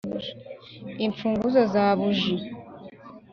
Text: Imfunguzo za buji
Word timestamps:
Imfunguzo 1.05 1.61
za 1.73 1.85
buji 1.97 2.35